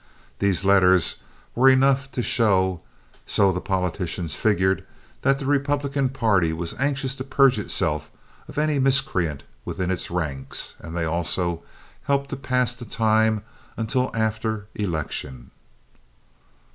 [0.39, 1.17] These letters
[1.53, 2.81] were enough to show,
[3.27, 4.83] so the politicians figured,
[5.21, 8.09] that the Republican party was anxious to purge itself
[8.47, 11.61] of any miscreant within its ranks, and they also
[12.05, 13.43] helped to pass the time
[13.77, 15.51] until after election.